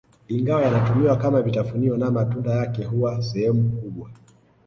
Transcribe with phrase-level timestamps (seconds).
[0.27, 4.09] Ingawa yanatumiwa kama vitafunio na matunda yake huwa sehemu kubwa